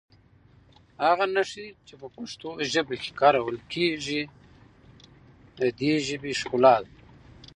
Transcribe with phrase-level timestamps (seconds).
[1.05, 4.21] هغه نښې چې په پښتو ژبه کې کارول کېږي
[5.57, 6.93] د دې ژبې ښکلا ده.